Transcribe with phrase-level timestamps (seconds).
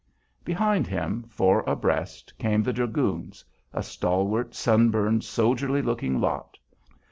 [0.43, 6.57] Behind him, four abreast, came the dragoons, a stalwart, sunburned, soldierly looking lot.